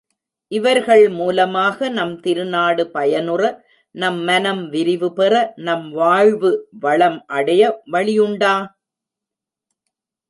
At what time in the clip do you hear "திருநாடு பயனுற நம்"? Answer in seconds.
2.19-4.19